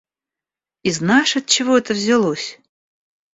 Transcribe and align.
И 0.81 0.89
знаешь, 0.89 1.37
отчего 1.37 1.77
это 1.77 1.93
взялось? 1.93 2.59